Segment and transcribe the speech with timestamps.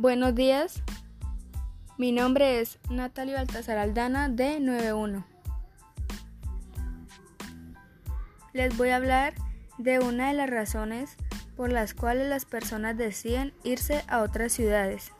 [0.00, 0.82] Buenos días,
[1.98, 5.26] mi nombre es Natalia Baltasar Aldana de 91.
[8.54, 9.34] Les voy a hablar
[9.76, 11.16] de una de las razones
[11.54, 15.12] por las cuales las personas deciden irse a otras ciudades.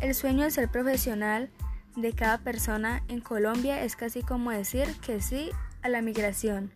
[0.00, 1.50] El sueño de ser profesional
[1.96, 5.50] de cada persona en Colombia es casi como decir que sí
[5.82, 6.70] a la migración.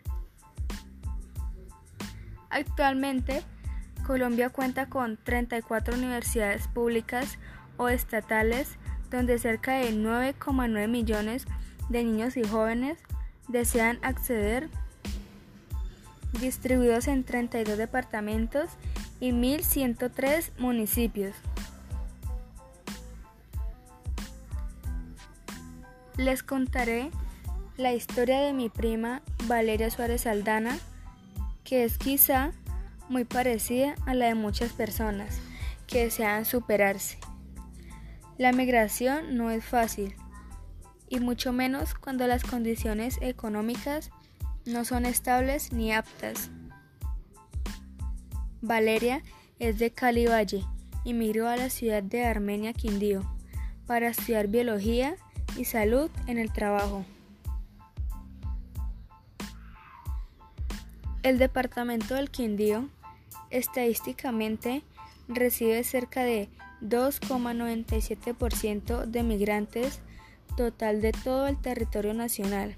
[2.50, 3.44] Actualmente,
[4.04, 7.38] Colombia cuenta con 34 universidades públicas
[7.76, 8.78] o estatales
[9.10, 11.46] donde cerca de 9,9 millones
[11.88, 12.98] de niños y jóvenes
[13.48, 14.68] desean acceder,
[16.40, 18.70] distribuidos en 32 departamentos
[19.20, 21.34] y 1.103 municipios.
[26.16, 27.10] Les contaré
[27.76, 30.78] la historia de mi prima Valeria Suárez Aldana,
[31.64, 32.52] que es quizá
[33.08, 35.38] muy parecida a la de muchas personas
[35.86, 37.18] que desean superarse.
[38.38, 40.16] La migración no es fácil,
[41.08, 44.10] y mucho menos cuando las condiciones económicas
[44.66, 46.50] no son estables ni aptas.
[48.60, 49.22] Valeria
[49.58, 50.64] es de Cali Valle
[51.04, 53.22] y migró a la ciudad de Armenia Quindío
[53.86, 55.16] para estudiar biología
[55.56, 57.04] y salud en el trabajo.
[61.24, 62.88] El departamento del Quindío
[63.48, 64.84] estadísticamente
[65.26, 66.50] recibe cerca de
[66.82, 70.02] 2,97% de migrantes
[70.54, 72.76] total de todo el territorio nacional.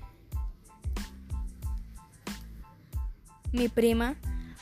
[3.51, 4.15] Mi prima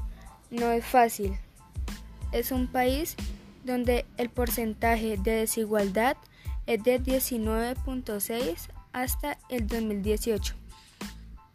[0.50, 1.38] no es fácil.
[2.32, 3.16] Es un país
[3.64, 6.18] donde el porcentaje de desigualdad
[6.66, 10.56] es de 19.6 hasta el 2018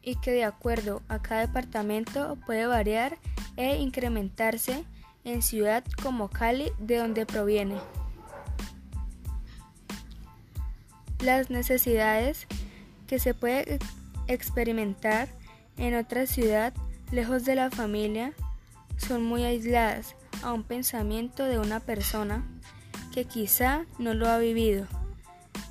[0.02, 3.18] y que de acuerdo a cada departamento puede variar
[3.56, 4.84] e incrementarse
[5.24, 7.76] en ciudad como Cali de donde proviene.
[11.20, 12.46] Las necesidades
[13.06, 13.78] que se puede
[14.28, 15.28] experimentar
[15.76, 16.72] en otra ciudad
[17.10, 18.32] lejos de la familia
[18.96, 22.46] son muy aisladas a un pensamiento de una persona
[23.12, 24.86] que quizá no lo ha vivido,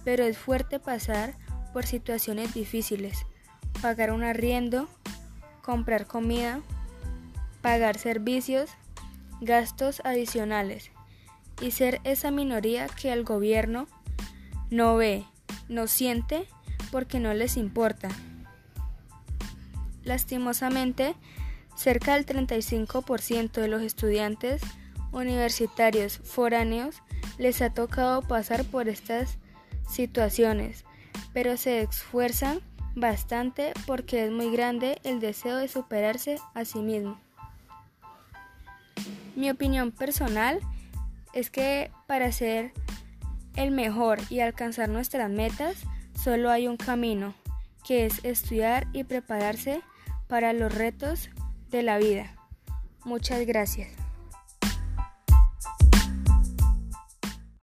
[0.03, 1.35] pero es fuerte pasar
[1.73, 3.25] por situaciones difíciles,
[3.81, 4.87] pagar un arriendo,
[5.61, 6.61] comprar comida,
[7.61, 8.69] pagar servicios,
[9.41, 10.91] gastos adicionales
[11.61, 13.87] y ser esa minoría que el gobierno
[14.69, 15.25] no ve,
[15.69, 16.47] no siente
[16.91, 18.09] porque no les importa.
[20.03, 21.15] Lastimosamente,
[21.77, 24.63] Cerca del 35% de los estudiantes
[25.11, 27.03] universitarios foráneos
[27.37, 29.37] les ha tocado pasar por estas
[29.87, 30.85] situaciones,
[31.33, 32.61] pero se esfuerzan
[32.95, 37.19] bastante porque es muy grande el deseo de superarse a sí mismo.
[39.35, 40.59] Mi opinión personal
[41.33, 42.71] es que para ser
[43.55, 45.75] el mejor y alcanzar nuestras metas
[46.19, 47.35] solo hay un camino,
[47.85, 49.81] que es estudiar y prepararse
[50.27, 51.29] para los retos
[51.69, 52.35] de la vida.
[53.03, 54.06] Muchas gracias.